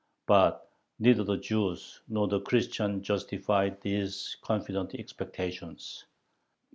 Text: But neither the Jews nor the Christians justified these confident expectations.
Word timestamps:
But 0.25 0.67
neither 0.97 1.23
the 1.23 1.37
Jews 1.37 2.01
nor 2.07 2.27
the 2.27 2.39
Christians 2.41 3.05
justified 3.05 3.81
these 3.81 4.35
confident 4.41 4.95
expectations. 4.95 6.05